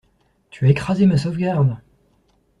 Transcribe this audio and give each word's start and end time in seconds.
Tu 0.49 0.65
as 0.65 0.69
écrasé 0.69 1.05
ma 1.05 1.15
sauvegarde. 1.19 1.77